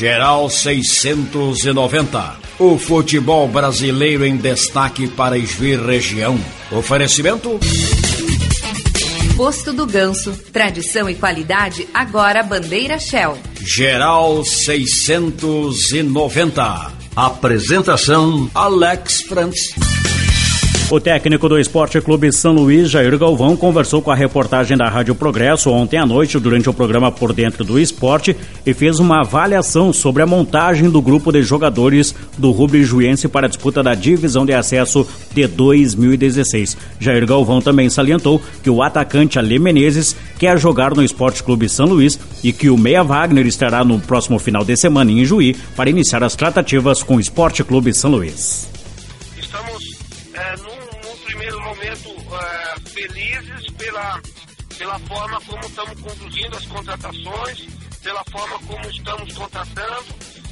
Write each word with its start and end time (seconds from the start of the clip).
Geral 0.00 0.48
690. 0.48 2.36
O 2.58 2.78
futebol 2.78 3.46
brasileiro 3.46 4.24
em 4.24 4.34
destaque 4.34 5.06
para 5.06 5.36
Esvir 5.36 5.78
região. 5.78 6.40
Oferecimento 6.72 7.60
Posto 9.36 9.74
do 9.74 9.86
Ganso. 9.86 10.32
Tradição 10.50 11.10
e 11.10 11.14
qualidade, 11.14 11.86
agora 11.92 12.42
bandeira 12.42 12.98
Shell. 12.98 13.36
Geral 13.60 14.42
690. 14.42 16.92
Apresentação 17.14 18.50
Alex 18.54 19.20
Frantz. 19.20 19.74
O 20.90 20.98
técnico 20.98 21.48
do 21.48 21.56
Esporte 21.56 22.00
Clube 22.00 22.32
São 22.32 22.52
Luís, 22.52 22.90
Jair 22.90 23.16
Galvão, 23.16 23.56
conversou 23.56 24.02
com 24.02 24.10
a 24.10 24.14
reportagem 24.14 24.76
da 24.76 24.88
Rádio 24.88 25.14
Progresso 25.14 25.70
ontem 25.70 25.96
à 25.96 26.04
noite 26.04 26.36
durante 26.36 26.68
o 26.68 26.74
programa 26.74 27.12
Por 27.12 27.32
Dentro 27.32 27.62
do 27.62 27.78
Esporte 27.78 28.36
e 28.66 28.74
fez 28.74 28.98
uma 28.98 29.20
avaliação 29.20 29.92
sobre 29.92 30.20
a 30.20 30.26
montagem 30.26 30.90
do 30.90 31.00
grupo 31.00 31.30
de 31.30 31.44
jogadores 31.44 32.12
do 32.36 32.50
Rubro 32.50 32.82
Juense 32.82 33.28
para 33.28 33.46
a 33.46 33.48
disputa 33.48 33.84
da 33.84 33.94
divisão 33.94 34.44
de 34.44 34.52
acesso 34.52 35.06
de 35.32 35.46
2016. 35.46 36.76
Jair 36.98 37.24
Galvão 37.24 37.60
também 37.60 37.88
salientou 37.88 38.42
que 38.60 38.68
o 38.68 38.82
atacante 38.82 39.38
Ale 39.38 39.60
Menezes 39.60 40.16
quer 40.40 40.58
jogar 40.58 40.92
no 40.92 41.04
Esporte 41.04 41.44
Clube 41.44 41.68
São 41.68 41.86
Luís 41.86 42.18
e 42.42 42.52
que 42.52 42.68
o 42.68 42.76
Meia 42.76 43.04
Wagner 43.04 43.46
estará 43.46 43.84
no 43.84 44.00
próximo 44.00 44.40
final 44.40 44.64
de 44.64 44.76
semana 44.76 45.12
em 45.12 45.24
Juí 45.24 45.54
para 45.76 45.88
iniciar 45.88 46.24
as 46.24 46.34
tratativas 46.34 47.00
com 47.00 47.14
o 47.14 47.20
Esporte 47.20 47.62
Clube 47.62 47.94
São 47.94 48.10
Luís. 48.10 48.79
Pela 54.80 54.98
forma 55.00 55.38
como 55.42 55.66
estamos 55.66 56.00
conduzindo 56.00 56.56
as 56.56 56.66
contratações, 56.66 57.68
pela 58.02 58.24
forma 58.30 58.58
como 58.60 58.90
estamos 58.90 59.34
contratando, 59.34 60.06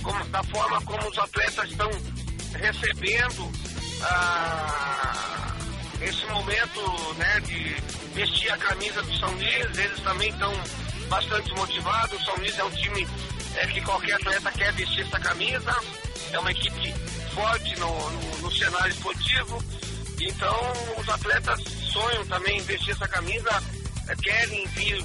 como, 0.00 0.24
da 0.26 0.44
forma 0.44 0.80
como 0.82 1.08
os 1.08 1.18
atletas 1.18 1.70
estão 1.70 1.90
recebendo 2.54 3.52
ah, 4.02 5.56
esse 6.00 6.24
momento 6.26 7.14
né, 7.16 7.40
de 7.40 7.76
vestir 8.14 8.52
a 8.52 8.58
camisa 8.58 9.02
do 9.02 9.18
São 9.18 9.32
Luís. 9.32 9.78
Eles 9.78 10.00
também 10.02 10.30
estão 10.30 10.52
bastante 11.08 11.52
motivados. 11.54 12.20
O 12.20 12.24
São 12.24 12.36
Luís 12.36 12.56
é 12.56 12.64
um 12.64 12.70
time 12.70 13.08
é, 13.56 13.66
que 13.66 13.80
qualquer 13.80 14.14
atleta 14.14 14.52
quer 14.52 14.72
vestir 14.74 15.04
essa 15.04 15.18
camisa. 15.18 15.74
É 16.32 16.38
uma 16.38 16.52
equipe 16.52 16.94
forte 17.34 17.76
no, 17.80 18.10
no, 18.10 18.38
no 18.38 18.52
cenário 18.52 18.92
esportivo. 18.92 19.64
Então, 20.20 20.56
os 20.96 21.08
atletas 21.08 21.81
sonham 21.92 22.26
também 22.26 22.58
em 22.58 22.62
vestir 22.62 22.92
essa 22.92 23.08
camisa 23.08 23.62
querem 24.22 24.66
vir 24.68 25.04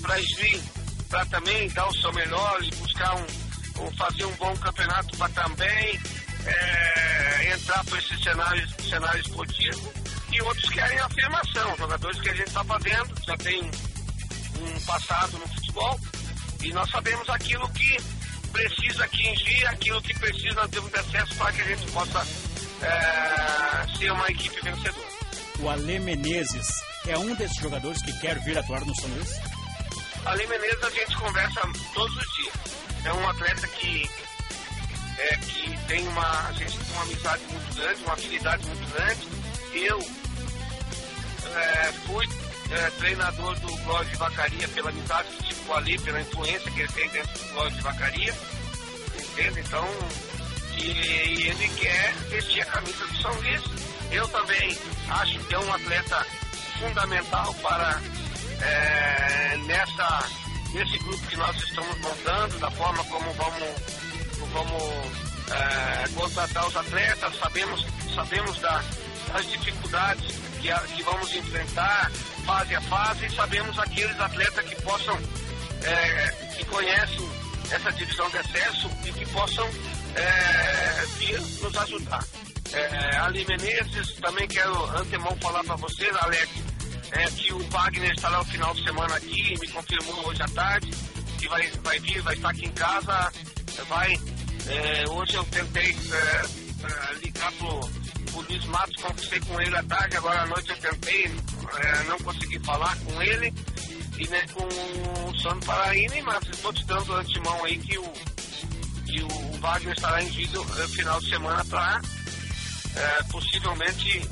para 0.00 0.16
vir 0.16 0.60
para 1.08 1.26
também 1.26 1.68
dar 1.70 1.88
o 1.88 1.94
seu 1.96 2.12
melhor 2.12 2.62
e 2.62 2.70
buscar 2.76 3.16
um, 3.16 3.84
um 3.84 3.96
fazer 3.96 4.24
um 4.24 4.32
bom 4.36 4.56
campeonato 4.58 5.16
para 5.16 5.28
também 5.30 6.00
é, 6.46 7.52
entrar 7.52 7.84
para 7.84 7.98
esse 7.98 8.22
cenário, 8.22 8.68
cenário 8.88 9.20
esportivo. 9.20 9.92
E 10.32 10.40
outros 10.42 10.70
querem 10.70 10.98
afirmação, 11.00 11.76
jogadores 11.76 12.20
que 12.20 12.30
a 12.30 12.34
gente 12.34 12.46
está 12.46 12.62
fazendo, 12.62 13.26
já 13.26 13.36
tem 13.38 13.68
um 14.60 14.80
passado 14.82 15.32
no 15.38 15.48
futebol, 15.48 16.00
e 16.62 16.72
nós 16.72 16.88
sabemos 16.90 17.28
aquilo 17.28 17.68
que 17.70 17.96
precisa 18.52 19.04
atingir, 19.04 19.66
aquilo 19.66 20.00
que 20.02 20.14
precisa 20.16 20.68
ter 20.68 20.78
um 20.78 20.86
acesso 20.86 21.34
para 21.34 21.52
que 21.52 21.62
a 21.62 21.64
gente 21.64 21.90
possa 21.90 22.26
é, 22.82 23.98
ser 23.98 24.12
uma 24.12 24.30
equipe 24.30 24.60
vencedora. 24.62 25.09
O 25.62 25.68
Ale 25.68 25.98
Menezes 25.98 26.68
é 27.06 27.18
um 27.18 27.34
desses 27.34 27.56
jogadores 27.58 28.00
que 28.02 28.18
quer 28.20 28.38
vir 28.40 28.56
atuar 28.58 28.84
no 28.84 28.94
São 28.94 29.10
Luís? 29.10 29.30
Ali 30.24 30.46
Menezes 30.46 30.82
a 30.82 30.90
gente 30.90 31.16
conversa 31.16 31.60
todos 31.92 32.16
os 32.16 32.34
dias. 32.36 32.54
É 33.04 33.12
um 33.12 33.28
atleta 33.28 33.66
que, 33.68 34.10
é, 35.18 35.36
que 35.36 35.78
tem 35.86 36.06
uma. 36.08 36.48
A 36.48 36.52
gente 36.52 36.78
tem 36.78 36.92
uma 36.94 37.02
amizade 37.02 37.42
muito 37.50 37.74
grande, 37.74 38.02
uma 38.04 38.14
afinidade 38.14 38.66
muito 38.66 38.94
grande. 38.94 39.28
Eu 39.74 39.98
é, 41.56 41.92
fui 42.06 42.26
é, 42.70 42.90
treinador 42.98 43.58
do 43.60 43.76
Glória 43.84 44.10
de 44.10 44.16
Vacaria 44.16 44.68
pela 44.68 44.90
amizade 44.90 45.28
que 45.28 45.42
tive 45.42 45.60
com 45.66 45.74
Ali, 45.74 45.98
pela 45.98 46.20
influência 46.20 46.70
que 46.70 46.80
ele 46.80 46.92
tem 46.92 47.08
dentro 47.10 47.38
do 47.38 47.52
Glória 47.52 47.72
de 47.72 47.82
Vacaria. 47.82 48.34
Entende? 49.14 49.60
Então, 49.60 49.88
e, 50.78 50.86
e 50.86 51.48
ele 51.48 51.68
quer 51.76 52.14
vestir 52.30 52.62
a 52.62 52.66
camisa. 52.66 52.89
Eu 54.12 54.26
também 54.28 54.76
acho 55.08 55.38
que 55.38 55.54
é 55.54 55.58
um 55.58 55.72
atleta 55.72 56.26
fundamental 56.78 57.54
para 57.54 58.00
é, 58.60 59.56
nessa, 59.66 60.28
nesse 60.72 60.98
grupo 60.98 61.26
que 61.28 61.36
nós 61.36 61.56
estamos 61.56 61.98
montando, 62.00 62.58
da 62.58 62.70
forma 62.72 63.04
como 63.04 63.32
vamos, 63.34 63.68
vamos 64.52 64.82
é, 65.50 66.08
contratar 66.14 66.66
os 66.66 66.76
atletas, 66.76 67.38
sabemos, 67.38 67.86
sabemos 68.14 68.58
da, 68.60 68.82
das 69.32 69.46
dificuldades 69.48 70.34
que, 70.60 70.70
a, 70.70 70.78
que 70.80 71.02
vamos 71.02 71.34
enfrentar 71.34 72.10
fase 72.44 72.74
a 72.74 72.80
fase 72.80 73.26
e 73.26 73.34
sabemos 73.34 73.78
aqueles 73.78 74.18
atletas 74.20 74.64
que 74.64 74.82
possam, 74.82 75.16
é, 75.84 76.28
que 76.56 76.64
conhecem 76.64 77.30
essa 77.70 77.92
divisão 77.92 78.28
de 78.30 78.38
acesso 78.38 78.90
e 79.04 79.12
que 79.12 79.26
possam 79.26 79.68
é, 80.16 81.06
vir 81.18 81.40
nos 81.62 81.76
ajudar. 81.76 82.24
É, 82.72 83.16
Ali 83.18 83.44
Menezes, 83.46 84.12
também 84.20 84.46
quero 84.46 84.84
antemão 84.96 85.36
falar 85.40 85.64
para 85.64 85.76
vocês, 85.76 86.14
Alex, 86.16 86.48
é, 87.12 87.24
que 87.26 87.52
o 87.52 87.58
Wagner 87.70 88.12
estará 88.12 88.38
no 88.38 88.44
final 88.44 88.74
de 88.74 88.84
semana 88.84 89.16
aqui, 89.16 89.58
me 89.58 89.68
confirmou 89.68 90.28
hoje 90.28 90.42
à 90.42 90.48
tarde, 90.48 90.90
que 91.38 91.48
vai, 91.48 91.66
vai 91.82 91.98
vir, 91.98 92.22
vai 92.22 92.34
estar 92.34 92.50
aqui 92.50 92.66
em 92.66 92.72
casa, 92.72 93.32
vai. 93.88 94.14
É, 94.66 95.08
hoje 95.08 95.34
eu 95.34 95.44
tentei 95.44 95.96
é, 96.12 97.10
é 97.10 97.14
ligar 97.14 97.50
pro, 97.52 97.80
pro 98.30 98.40
Luiz 98.42 98.64
Matos, 98.66 99.02
conversei 99.02 99.40
com 99.40 99.60
ele 99.60 99.76
à 99.76 99.82
tarde, 99.82 100.16
agora 100.16 100.42
à 100.42 100.46
noite 100.46 100.70
eu 100.70 100.76
tentei, 100.76 101.24
é, 101.24 102.02
não 102.04 102.18
consegui 102.18 102.58
falar 102.60 102.96
com 102.98 103.20
ele, 103.20 103.52
e 104.16 104.28
né, 104.28 104.44
com 104.52 105.28
o 105.28 105.40
Sandro 105.40 105.66
Paraína, 105.66 106.14
mas 106.24 106.48
estou 106.48 106.72
te 106.72 106.84
dando 106.84 107.14
antemão 107.14 107.64
aí 107.64 107.78
que 107.78 107.98
o, 107.98 108.12
que 109.06 109.22
o 109.22 109.60
Wagner 109.60 109.94
estará 109.94 110.22
em 110.22 110.28
vídeo 110.28 110.62
no 110.62 110.88
final 110.88 111.20
de 111.20 111.30
semana 111.30 111.64
para 111.64 112.00
é, 112.96 113.22
possivelmente 113.30 114.22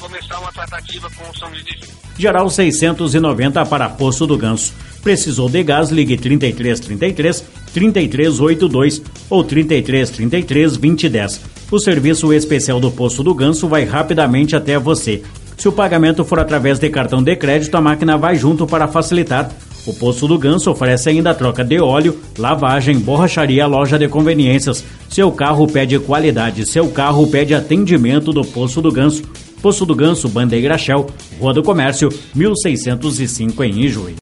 começar 0.00 0.38
uma 0.40 0.52
tratativa 0.52 1.10
com 1.10 1.30
o 1.30 1.38
São 1.38 1.48
Juiz. 1.54 1.98
Geral 2.18 2.48
690 2.50 3.64
para 3.66 3.88
Poço 3.88 4.26
do 4.26 4.36
Ganso. 4.36 4.72
Precisou 5.02 5.48
de 5.48 5.62
gás? 5.62 5.90
Ligue 5.90 6.16
3333 6.16 7.44
3382 7.72 9.02
ou 9.30 9.44
3333 9.44 10.76
2010. 10.76 11.40
O 11.70 11.78
serviço 11.78 12.32
especial 12.32 12.80
do 12.80 12.90
Poço 12.90 13.22
do 13.22 13.34
Ganso 13.34 13.68
vai 13.68 13.84
rapidamente 13.84 14.56
até 14.56 14.78
você. 14.78 15.22
Se 15.56 15.68
o 15.68 15.72
pagamento 15.72 16.24
for 16.24 16.38
através 16.38 16.78
de 16.78 16.88
cartão 16.88 17.22
de 17.22 17.34
crédito, 17.36 17.76
a 17.76 17.80
máquina 17.80 18.16
vai 18.16 18.36
junto 18.36 18.66
para 18.66 18.88
facilitar. 18.88 19.50
O 19.86 19.94
Poço 19.94 20.26
do 20.26 20.38
Ganso 20.38 20.70
oferece 20.70 21.08
ainda 21.08 21.34
troca 21.34 21.64
de 21.64 21.80
óleo, 21.80 22.18
lavagem, 22.38 22.98
borracharia, 22.98 23.66
loja 23.66 23.98
de 23.98 24.08
conveniências. 24.08 24.84
Seu 25.08 25.32
carro 25.32 25.66
pede 25.66 25.98
qualidade, 25.98 26.66
seu 26.66 26.88
carro 26.88 27.26
pede 27.26 27.54
atendimento 27.54 28.32
do 28.32 28.44
Poço 28.44 28.82
do 28.82 28.92
Ganso. 28.92 29.22
Poço 29.62 29.84
do 29.84 29.94
Ganso, 29.94 30.28
Bandeira 30.28 30.76
Shell, 30.78 31.06
Rua 31.40 31.54
do 31.54 31.62
Comércio, 31.62 32.08
1605 32.34 33.64
em 33.64 33.80
Ijuí. 33.80 34.16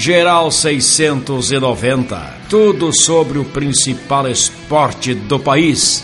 Geral 0.00 0.50
690. 0.50 2.34
Tudo 2.48 2.90
sobre 2.90 3.38
o 3.38 3.44
principal 3.44 4.26
esporte 4.28 5.12
do 5.12 5.38
país. 5.38 6.02